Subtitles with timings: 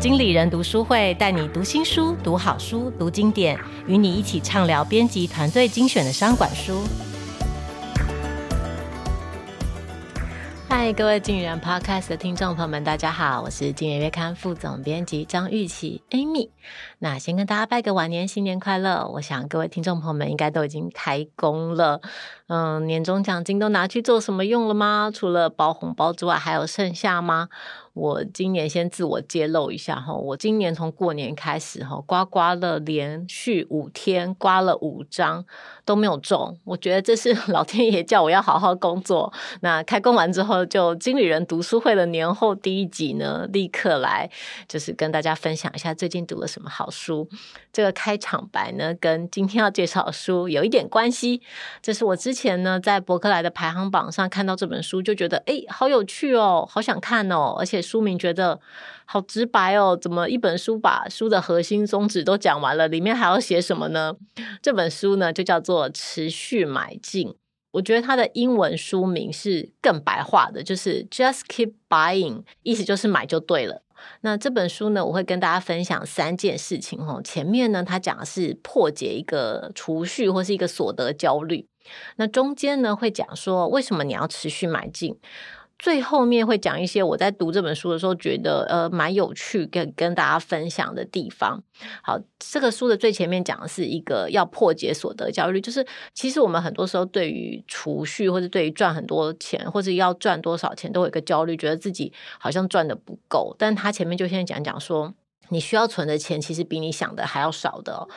[0.00, 3.58] 经理人读书会带你读新书、读好书、读经典，
[3.88, 6.84] 与你一起畅聊编辑团队精选的商管书。
[10.68, 16.50] 嗨，各位经理人 Podcast 的听众朋友们，大家好，我是经理月刊副总编辑张玉琪 Amy。
[17.00, 19.08] 那先跟大家拜个晚年，新年快乐！
[19.14, 22.00] 我想各位听众朋友们应该都已经开工了，
[22.46, 25.10] 嗯，年终奖金都拿去做什么用了吗？
[25.12, 27.48] 除了包红包之外，还有剩下吗？
[27.98, 35.44] 我今年先自我揭露一下哈，我今年从过年开始哈，刮刮乐连续五天刮了五张
[35.84, 39.32] 都没有中，我觉得这是 老天爷叫我要好好工作。
[39.62, 44.30] 那开工完之后，就经理人读书会的年后第一集呢，立刻来
[44.68, 47.28] 就是跟大家分享一下最近读了什么好书。
[47.72, 51.42] 这个开场白呢，跟今天要介绍的书有一点关系。
[51.82, 57.82] 这是我之前呢在博客来的排行榜上看到这本书，就觉得哎，好有趣哦，好想看哦，而且。
[57.88, 58.60] 书名觉得
[59.06, 64.14] 好直白哦，怎么一本书把书的核心宗旨都讲完了，里面还要写什么呢？
[64.60, 67.28] 这本书呢就叫做《持续买进》，
[67.70, 73.82] 我觉得它的英文书名是更白话的，就是 Just Keep Buying，意思就是买就对了。
[74.20, 77.20] 那这本书呢，我会跟大家分享三件事情哦。
[77.24, 81.66] 前面呢，它讲的是破解一个储蓄或是一个所得焦虑，
[82.14, 85.18] 那中间呢会讲说为什么你要持续买进。
[85.78, 91.62] 最后面会讲一些我在读这本书的时候觉得呃蛮有趣跟跟大家分享的地方。
[92.02, 103.54] 好，这个书的最前面讲的是一个要破解所得焦虑，就是其实我们很多时候对于储蓄或者对于赚很多钱或者要赚多少钱都有一个焦虑，觉得自己好像赚得不够。
[103.58, 105.14] 但他前面就先讲讲说。
[105.50, 108.08] 你需要存的钱其实比你想的还要少的哦。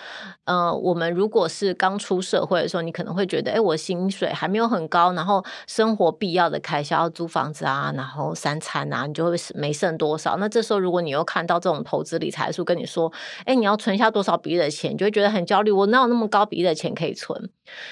[0.45, 10.37] 呃，我们如果是刚出社会的时候，你可能会觉得，哎，我薪水还没有很高，然后生活必要的开销，租房子啊，然后三餐啊，你就会没剩多少。
[10.37, 13.11] 那这时候，如果你又看到这种投资理财书跟你说，
[13.45, 15.71] 哎，你要存下多少比例的钱，你就会觉得很焦虑。
[15.71, 17.49] 我哪有那么高比例的钱可以存？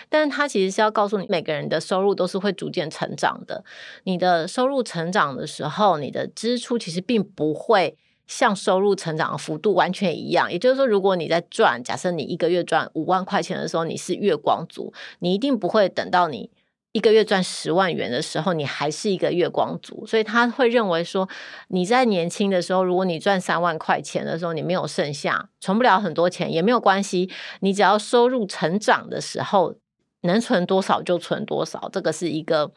[0.10, 3.64] 但是它其实是要告诉你，每个人的收入都是会逐渐成长的。
[4.04, 7.98] 你的收入成长的时候，你的支出其实并不会。
[8.30, 16.52] 像收入成长的幅度完全一样，也就是说，如果你在赚，假设你一个月赚五万块钱的时候，你是月光族，你一定不会等到你
[16.92, 20.06] 一个月赚十万元的时候，你还是一个月光族。
[20.06, 21.28] 所以他会认为说，
[21.70, 27.32] 你在年轻的时候，如果你赚三万块钱的时候，你没有剩下，存不了很多钱也没有关系，
[27.62, 29.74] 你只要收入成长的时候，
[30.22, 32.72] 能存多少就存多少，这个是一个。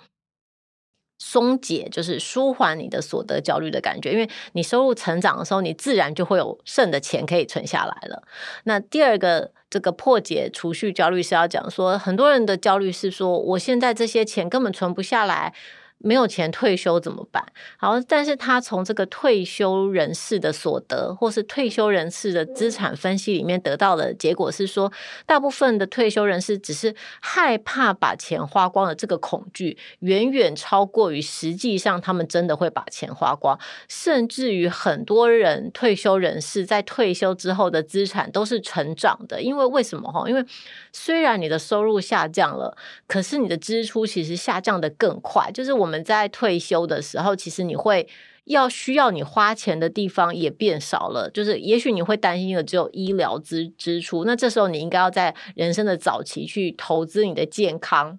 [1.25, 8.25] 松解就是舒缓你的所得焦虑的感觉，因为你收入成长的时候，你自然就会有剩的钱可以存下来了。
[8.65, 15.55] 那第二个这个破解储蓄焦虑是要讲说，很多人的焦虑是说，我现在这些钱根本存不下来。
[16.03, 17.45] 没有钱退休怎么办？
[17.77, 24.93] 好，但是他从这个退休人士的所得，或是退休人士的资产分析里面得到的结果是说，
[25.25, 33.57] 大部分的退休人士只是害怕把钱花光的这个恐惧，远远超过于实际上他们真的会把钱花光，
[33.89, 40.29] 甚至于很多人退休人士在退休之后的资产都是成长的，因为为什么哈？
[40.29, 40.45] 因为
[40.93, 42.77] 虽然你的收入下降了，
[43.07, 45.92] 可是你的支出其实下降得更快，就是我们。
[45.93, 48.09] 我们在退休的时候，其实你会
[48.45, 58.19] 要需要你花钱的地方也变少了，就是也许你会担心的只有医疗支支出，那这时候你应该要在人生的早期去投资你的健康。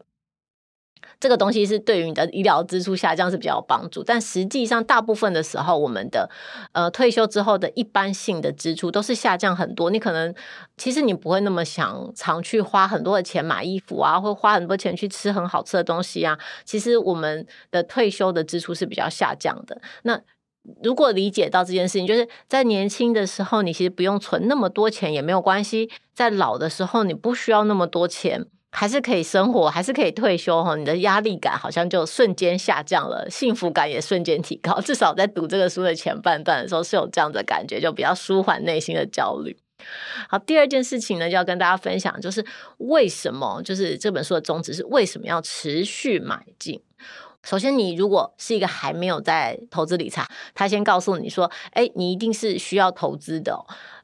[1.24, 6.30] 这个东西是对于你的医疗支出下降是比较有帮助，但实际上大部分的时候，我们的
[6.74, 9.90] 呃退休之后的一般性的支出都是下降很多。
[9.90, 10.36] 你可能
[10.76, 16.38] 其实你不会那么想常去花很多的钱买衣服啊，或花很多钱去吃很好吃的东西啊。
[16.66, 19.82] 其实我们的退休的支出是比较下降的。
[20.02, 20.20] 那
[20.84, 28.46] 如果理解到这件事情，就是在年轻的时候，你其实不用存那么多钱也没有关系；在老的时候，你不需要那么多钱。
[28.76, 34.82] 还是可以生活，还是可以退休哈，你的压力感好像就瞬间下降了，幸福感也瞬间提高。
[34.82, 39.56] 至少在读这个书的前半段的时候是有这样的感觉，就比较舒缓内心的焦虑。
[40.28, 42.44] 好，第二件事情呢，就要跟大家分享，就是
[42.78, 46.81] 为什么，就是这本书的宗旨是为什么要持续买进。
[47.44, 53.56] 首先，你如果是一个还没有在投资理财，他先告诉你说，哎，你一定是需要投资的。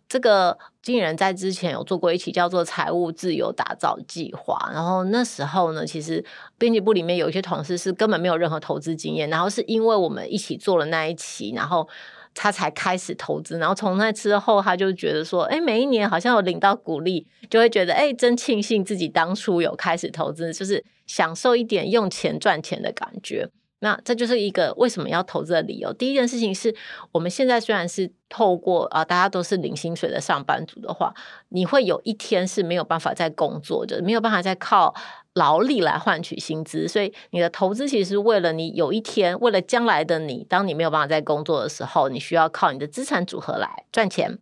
[0.10, 6.26] 这个经理人在之前有做过一期叫做“财务自由打造计划”，然后那时候呢，其实
[6.58, 11.88] 编辑部里面有一些同事是根本没有任何投资经验，然后是因为我们一起做了那一期，然后
[12.34, 23.48] 他才开始投资，然后从那之后他就觉得说，哎，每一年好像有领到股利，就会觉得哎，真庆幸自己当初有开始投资，就是享受一点用钱赚钱的感觉。
[23.80, 25.94] 那这就是一个为什么要投资的理由。
[25.94, 26.76] 第一件事情是
[27.12, 31.14] 我们现在虽然是透过啊，大家都是领薪水的上班族的话，
[31.50, 34.94] 你会有一天是没有办法再工作的，没有办法再靠
[35.34, 36.88] 劳力来换取薪资。
[36.88, 44.40] 所以你的投资其实是为了你有一天，为了将来的你，当你没有办法再工作的时候，你需要靠你的资产组合来赚钱。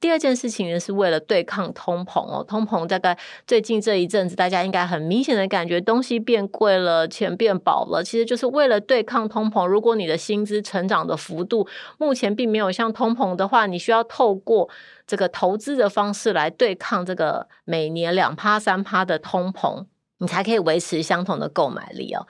[0.00, 2.42] 第二件事情呢，是为了对抗通膨哦。
[2.42, 3.16] 通膨大概
[3.46, 8.02] 最近这一阵子，大家应该很明显的感觉东西变贵了，钱变薄了。
[8.02, 9.66] 其实就是为了对抗通膨。
[9.66, 11.68] 如果你的薪资成长的幅度
[11.98, 14.70] 目前并没有像通膨的话，你需要透过
[15.06, 19.84] 这个投资的方式来对抗这个每年两趴三趴的通膨。
[20.20, 22.26] 你才可以维持相同的购买力哦。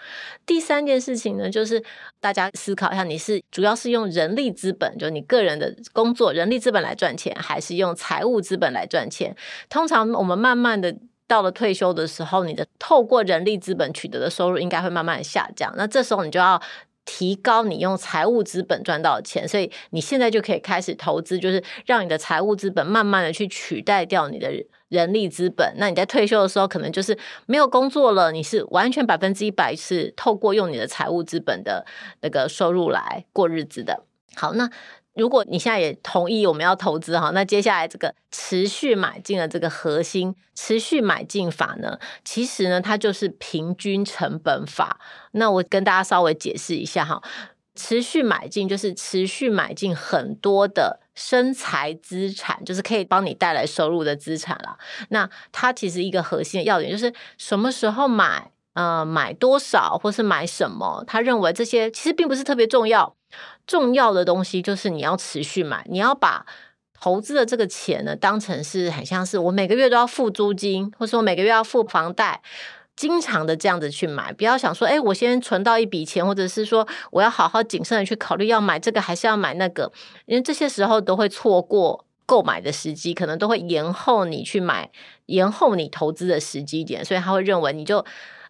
[0.46, 1.82] 第三件事情呢，就是
[2.20, 9.36] 大家思考一下，你是主要是用人力资本，就你个人的工作人力资本来赚钱，还是用财务资本来赚钱？
[9.68, 10.96] 通常我们慢慢的
[11.26, 15.72] 到了退休的时候，你的透过人力资本取得的收入应该会慢慢的下降。
[15.76, 16.60] 那这时候你就要
[17.04, 24.50] 提高你用财务资本赚到的钱，所以你现在就可以开始投资，就是让你的财务资本慢慢的去取代掉你的。
[24.90, 27.16] 人力资本，那你在退休的时候，可能就是
[27.46, 31.86] 没有工作了，你是完全百分之一百是透过用你的财务资本的
[32.22, 34.02] 那个收入来过日子的。
[34.34, 34.68] 好，那
[35.20, 44.98] 如果你现在也同意我们要投资哈，那接下来这个持续买进的这个核心持续买进法呢，其实呢它就是平均成本法。
[45.32, 47.22] 那我跟大家稍微解释一下哈。
[47.76, 54.76] 持续买进就是持续买进很多的生财资产，就是可以帮你带来收入的资产了。
[55.10, 61.04] 那它其实一个核心的要点就是什么时候买，呃，买多少或是买什么。
[61.06, 63.14] 他认为这些其实并不是特别重要，
[63.70, 66.44] 重要的东西就是你要持续买，你要把
[66.98, 72.42] 投资的这个钱呢当成是很像是我每个月都要付租金，或者说每个月要付房贷。
[72.96, 79.90] 经常的这样子去买，不要想说，哎，我先存到一笔钱，或者是说，我要好好谨慎的去考虑要买这个还是要买那个，
[80.26, 84.90] 因为这些时候都会错过购买的时机，可能都会延后你去买，
[85.26, 88.04] 延后你投资的时机点，所以他会认为你就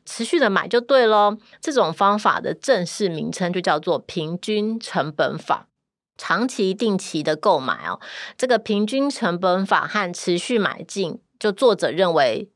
[0.05, 1.37] 持续的买就对喽。
[1.61, 5.69] 这种方法的正式名称就叫做平均成本法，
[6.17, 8.01] 长期定期的购买哦，
[8.37, 12.51] 这个平均成本法和持续买进，就作者认为。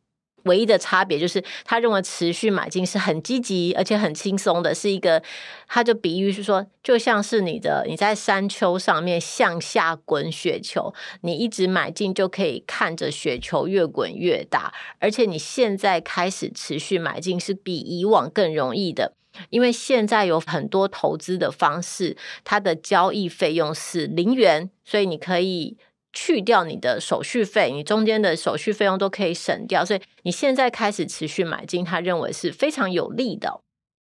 [0.45, 5.23] 唯一的差别就是，他认为持续买进是很积极而且很轻松的，是一个，
[5.69, 19.15] 他就比喻是说，就像是你的你在山丘上面向下滚雪球，你一直买进就可以看着雪球越滚越大，而且你现在开始持续买进是比以往更容易的，
[19.51, 25.77] 因为现在有很多投资的方式，它的交易费用是零元，所以你可以。
[26.15, 33.61] 去掉你的手续费，你中间的手续费用都可以省掉，所以你现在开始持续买进，他认为是非常有利的。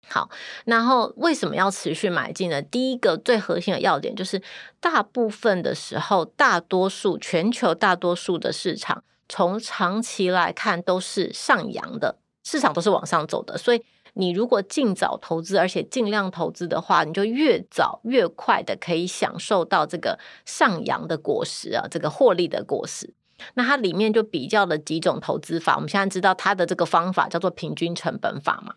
[0.08, 0.30] 好，
[0.66, 2.62] 然后为什么要持续买进呢？
[2.62, 4.42] 第一个最核心的要点就是，
[4.81, 13.81] 大部分的时候，大多数全球大多数的市场，从长期来看都是上扬的，市场都是往上走的，所以。
[14.13, 23.13] 你如果尽早投资，而且尽量投资的话，你就越早越快的可以享受到这个上扬的果实啊，这个获利的果实。
[23.56, 28.74] 那它里面就比较了几种投资法，我们现在知道它的这个方法叫做平均成本法嘛。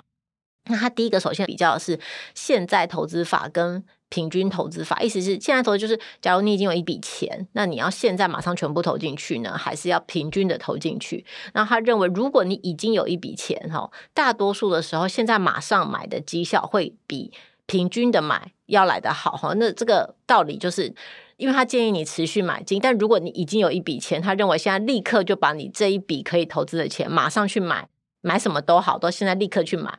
[0.66, 1.98] 那它第一个首先比较的是
[2.34, 3.84] 现在投资法跟。
[4.14, 11.24] 平均投资法意思是，现在投就是，假如你已经有一笔钱，那你要现在马上全部投进去呢，还是要平均的投进去？
[11.52, 17.32] 那他认为，如果你已经有一笔钱哈，大多数的时候，现在马上买的绩效会比
[17.66, 19.52] 平均的买要来得好哈。
[19.56, 20.94] 那这个道理就是，
[21.36, 27.88] 因为他建议你持续买进，但如果你已经有一笔钱，他认为现在立刻就把你这一笔可以投资的钱马上去买，
[28.20, 29.98] 买什么都好，都现在立刻去买。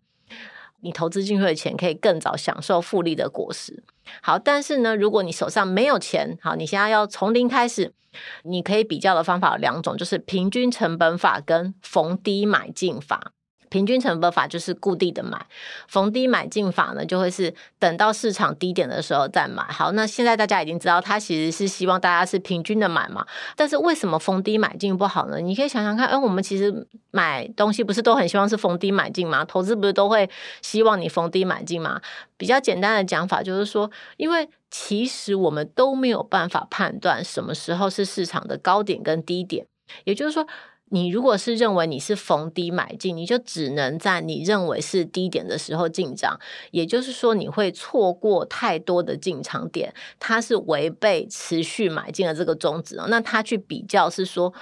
[0.81, 3.83] 你投资进去的钱可以更早享受复利的果实。
[4.21, 7.93] 好，但是呢，如果你手上没有钱，好，你现在要从零开始，
[8.43, 13.31] 你可以比较的方法有两种，就是平均成本法跟逢低买进法。
[13.69, 15.45] 平均成本法就是固定的买，
[15.87, 19.63] 逢低买进法呢，就会是等到市场低点的时候再买。
[19.63, 23.25] 好，那现在大家已经知道，它其实是希望大家是平均的买嘛。
[23.55, 25.39] 但是为什么逢低买进不好呢？
[25.39, 29.43] 你可以想想看，哎，我们其实买东西不是都很希望是逢低买进吗？
[29.45, 30.29] 投资不是都会
[30.61, 32.01] 希望你逢低买进吗？
[32.37, 39.65] 比较简单的讲法就是说，因为其实我们都没有办法判断什么时候是市场的高点跟低点，
[40.03, 40.45] 也就是说。
[40.91, 46.39] 你如果是认为你是逢低买进，你就只能在你认为是低点的时候进场，
[46.71, 53.01] 也就是说你会错过太多的进场点，它是违背持续买进的这个宗旨。
[53.07, 54.53] 那他去比较是说，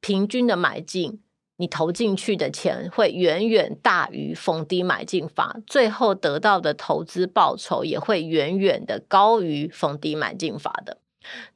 [0.00, 1.20] 平均的买进
[1.58, 10.98] 你投进去的钱会远远大于逢低买进法，最后得到的投资报酬也会远远的高于逢低买进法的。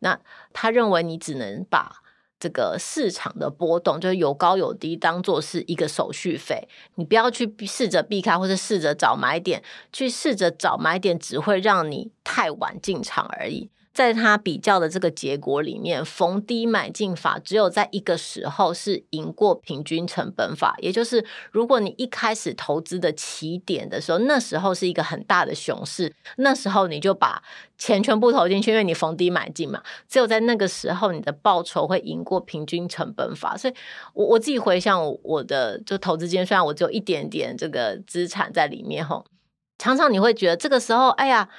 [0.01, 0.21] 那
[0.53, 2.00] 他认为你只能把
[2.41, 13.69] 这个市场的波动，就是有高有低，当做是一个手续费，你不要去试着避开，或者试着找买点，去试着找买点，只会让你太晚进场而已。
[14.01, 27.43] 在他比较的这个结果里面，逢低买进法只有在一个时候是赢过平均成本法，也就是如果你一开始投资的起点的时候，那时候是一个很大的熊市，那时候你就把
[27.77, 33.55] 钱全部投进去，因为你逢低买进嘛，只有在那个时候你的报酬会赢过平均成本法。
[33.55, 33.75] 所以
[34.15, 39.27] 我我自己回想我的就投资经验，虽然我只有一点点这个资产在里面吼，
[39.77, 41.51] 常常你会觉得这个时候，哎呀。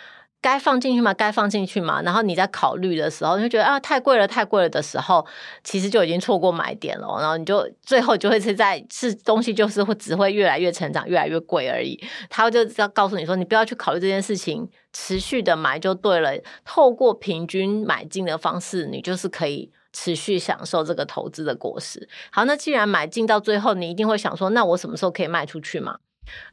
[0.41, 1.13] 该放进去吗？
[1.13, 2.01] 该放进去吗？
[2.01, 5.23] 然后你在考虑的时候，你就觉得啊，太贵了，太贵了的时候，
[5.63, 7.07] 其实就已经错过买点了。
[7.19, 11.99] 然后你就最后就会是在是东西就是会只会越来越成长，越来越贵而已。
[12.29, 16.31] 他就要告诉你说，你不要去考虑这件事情，持续的买就对了。
[16.65, 22.09] 透过平均买进的方式，你就是可以持续享受这个投资的果实。
[22.31, 25.99] 好，那既然买进到最后，你一定会想说，那我什么时候可以卖出去嘛？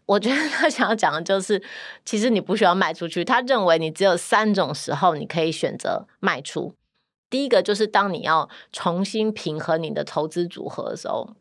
[0.06, 1.62] 我觉得他想要讲的就是，
[2.04, 3.24] 其实你不需要卖出去。
[3.24, 6.74] 他认为你只有三种时候你可以选择卖出。
[7.30, 11.36] 第一个就是当你要重新平衡你的投资组合的时候。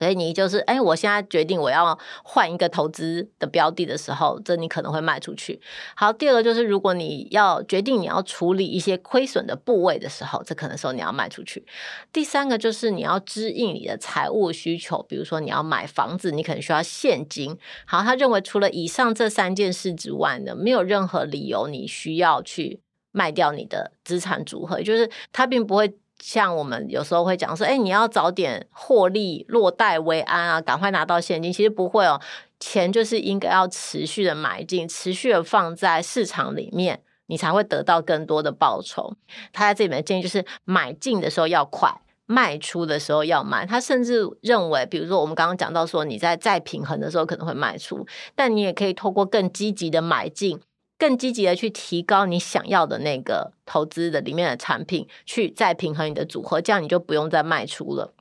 [0.00, 5.60] 所以你就是，哎，我现在决定我要换一个投资的标的的时候，这你可能会卖出去。
[5.94, 11.66] 好，第二个就是，如果你要决定你要处理一些亏损的部位的时候，这可能时候你要卖出去。
[12.10, 17.58] 第三个就是你要支应你的财务需求，比如说你要买房子，你可能需要现金。
[17.84, 22.80] 好，他认为除了以上这三件事之外呢，没有任何理由你需要去
[23.12, 25.94] 卖掉你的资产组合，就是他并不会。
[26.22, 31.52] 像我们有时候会讲说，哎，你要早点获利，落袋为安啊，赶快拿到现金。
[31.52, 32.20] 其实不会哦，
[32.60, 39.16] 钱就是应该要持续的买进，持续的放在市场里面，你才会得到更多的报酬。
[39.52, 41.90] 他在这里面的建议就是，买进的时候要快，
[42.26, 43.66] 卖出的时候要慢。
[43.66, 50.60] 他甚至认为，比如说我们刚刚讲到说，你在再平衡的时候可能会卖出，但你也可以透过更积极的买进。
[51.00, 58.12] 更积极的去提高你想要的那个投资的里面的产品，去再平衡你的组合，这样你就不用再卖出了。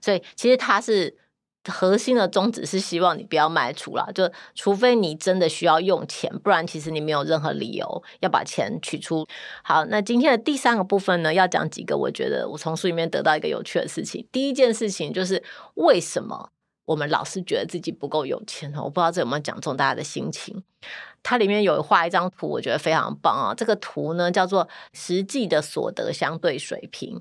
[0.00, 1.16] 所以其实它是
[1.64, 9.26] 核心的宗旨是希望你不要卖出了，就除非你真的需要用钱，不然其实你没有任何理由要把钱取出。
[9.64, 14.26] 好，那今天的第三个部分呢，要讲几个我觉得我从书里面得到一个有趣的事情。
[14.30, 15.42] 第一件事情就是
[15.74, 16.50] 为什么
[16.88, 18.82] 我们老是觉得自己不够有钱呢？
[18.82, 20.62] 我不知道这有没有讲中大家的心情。
[21.22, 23.54] 它里面有画一张图，我觉得非常棒啊！
[23.54, 27.20] 这个图呢叫做实际的所得相对水平，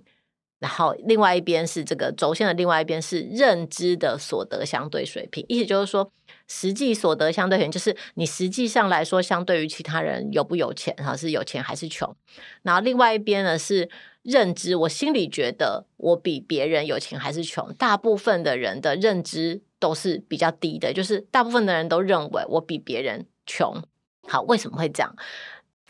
[0.59, 6.09] 然后另外一边是这个轴线的另外一边是认知的所得相对水平，意思就是说，
[6.47, 12.15] 实际所得相对水平就是你实际上来说，相对于其他人有不有钱哈，是有钱还是穷？
[12.61, 13.89] 然后另外一边呢是
[14.27, 17.73] 认知，我心里觉得我比别人有钱还是穷？
[17.75, 23.81] 大部分的人的认知都是比较低的，就是大部分的人都认为我比别人穷。
[24.27, 25.15] 好，为什么会这样？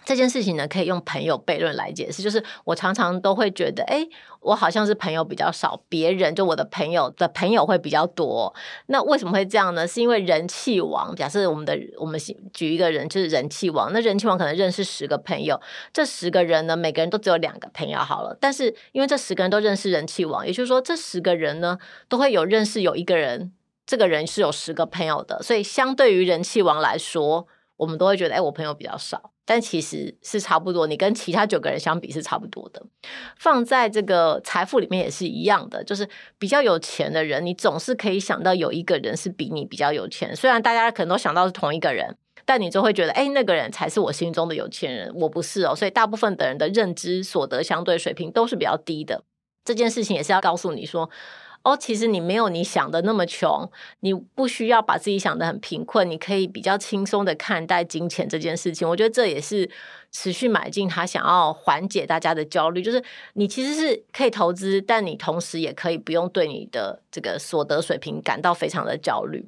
[0.08, 2.24] 这件事情呢，可以用朋友悖论来解释。
[2.24, 4.08] 就是我常常都会觉得，哎，
[4.40, 8.56] 我好像是朋友比较少，别人就我的朋友的朋友会比较多。
[8.86, 9.86] 那为什么会这样呢？
[9.86, 11.14] 是因为人气王。
[11.14, 12.18] 假设我们的我们
[12.54, 13.92] 举一个人，就是人气王。
[13.92, 15.60] 那人气王可能认识十个朋友，
[15.92, 18.34] 这十个人呢，每个人都只有两个朋友好了。
[18.40, 23.52] 但是因为这十个人都认识人气王，也就是说，这十个人呢，都会有认识有一个人，
[23.86, 25.44] 这个人是有十个朋友的。
[25.44, 27.46] 所以相对于人气王来说，
[27.76, 30.86] 我们都会觉得，哎，我朋友比较少，但其实是差不多。
[30.86, 32.84] 你跟其他九个人相比是差不多的。
[33.38, 40.36] 放在这个财富里面也是一样的，就是比较有钱的人，你总是可以想到有一个人是比你比较有钱。
[40.36, 45.74] 虽然大家可能都想到是同一个人，但你就会觉得，哎，那个人才是我心中的有钱人，我不是哦。
[45.74, 49.24] 所以大部分的人的认知所得相对水平都是比较低的。
[49.64, 51.10] 这件事情也是要告诉你说。
[51.68, 53.70] 哦，其实你没有你想的那么穷，
[54.00, 58.88] 你不需要把自己想的很贫困，你可以比较轻松的看待金钱这件事情。
[58.88, 59.70] 我觉得这也是
[60.12, 69.46] 持续买进他想要缓解大家的焦虑，就是你其实是可以投资，但你同时也可以不用对你的这个所得水平感到非常的焦虑。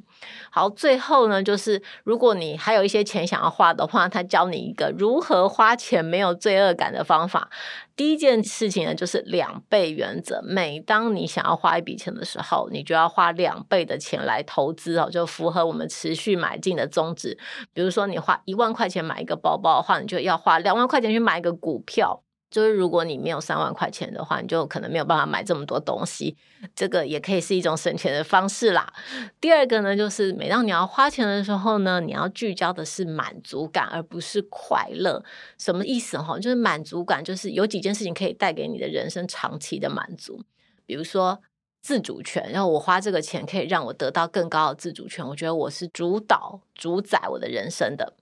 [0.51, 7.49] 好，最后呢，就是如果你还有一些钱想要花的话，他教你一个如何花钱没有罪恶感的方法。
[7.95, 10.41] 第一件事情呢，就是两倍原则。
[10.41, 17.37] 每当你想要花一笔钱的时候，你就要花两倍的钱来投资哦，就符合我们持续买进的宗旨。
[17.73, 22.23] 比如说，你花一万块钱买一个包包的话，你就要花把两万块钱去买一个股票。
[22.49, 26.35] 就是如果你没有三万块钱的话，你就可能没有办法买这么多东西。
[26.73, 28.91] 这个也可以是一种省钱的方式啦。
[29.39, 35.23] 第二个呢，就是每当你要花钱的时候呢，你要聚焦的是满足感，而不是快乐。
[35.59, 36.39] 什么意思哈？
[36.39, 40.41] 就是满足感，就是有几件事情可以带给你的人生长期的满足。
[40.87, 41.39] 比如说
[41.83, 48.15] 自主权，然后我花这个钱可以让我得到更高的自主权，我觉得我是主导、主宰我的人生的。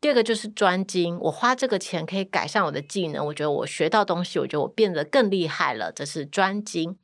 [0.00, 6.96] 第二个就是专精，我花这个钱可以改善我的技能，我觉得我学到东西，我觉得我变得更厉害了，这是专精。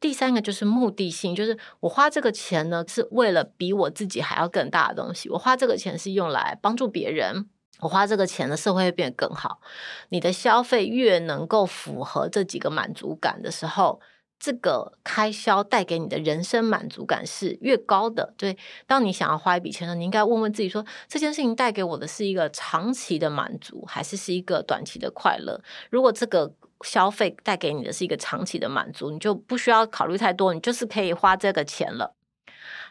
[0.00, 5.28] 第三个就是目的性，就是我花这个钱呢，是为了比我自己还要更大的东西。
[5.28, 7.48] 我花这个钱是用来帮助别人，
[7.80, 9.60] 我花这个钱呢，社会会变得更好。
[10.08, 14.00] 你的消费越能够符合这几个满足感的时候，
[14.38, 18.32] 这个开销带给你的人生满足感是越高的。
[18.36, 25.60] 对，当你想要花一笔钱呢，你应该问问自己说：这件事情带给我的是一个长期的满足，还是是一个短期的快乐？
[25.90, 26.52] 如果这个
[26.82, 32.14] 消费带给你的是一个长期的满足，你就不需要考虑太多，你就是可以花这个钱了。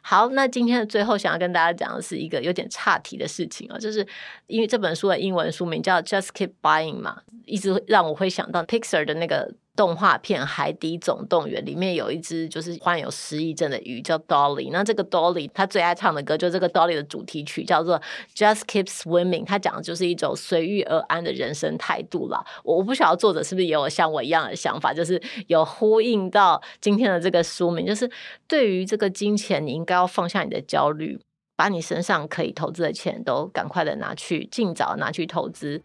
[0.02, 4.06] 好，那今天的最后想要跟大家讲的是一个有点岔题的事情啊，就是
[4.48, 9.54] 因为这本书的英文书名叫《Just Keep Buying》嘛，一直让我会想到 Pixar 的那个。
[9.78, 14.72] 动画片《海底总动员》里面有一只就是患有失忆症的鱼，叫 Dolly。
[14.72, 18.02] 那这个 Dolly 他最爱唱的歌，就这个 Dolly 的主题曲叫做
[18.36, 19.46] Just Keep Swimming。
[19.46, 22.44] 他讲的就是一种随遇而安的人生态度啦。
[22.64, 28.10] 我我不晓得作者是不是也有像我一样的想法，就是有呼应到今天的这个书名，就是
[28.48, 31.20] 对于这个金钱，你应该要放下你的焦虑，
[31.56, 35.84] 把你身上可以投资的钱都赶快的拿去，尽早拿去投资。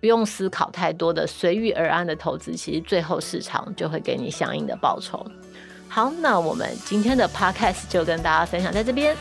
[0.00, 5.26] 不用思考太多的随遇而安的投资，其实最后市场就会给你相应的报酬。
[5.88, 9.16] 好，那我们今天的 podcast 就跟大家分享在这边。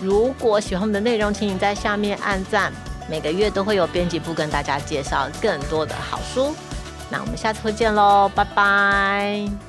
[0.00, 2.72] 如果喜欢我们的内容，请你在下面按赞。
[3.08, 6.54] 每个月都会有编辑部跟大家介绍更多的好书。
[7.08, 9.65] 那我们下次会见喽，拜拜。